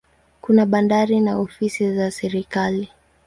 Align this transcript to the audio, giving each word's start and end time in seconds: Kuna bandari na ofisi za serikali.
Kuna 0.41 0.65
bandari 0.65 1.19
na 1.19 1.37
ofisi 1.37 1.95
za 1.95 2.11
serikali. 2.11 2.89